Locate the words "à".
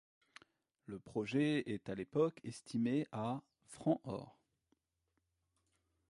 1.87-1.93, 3.11-3.39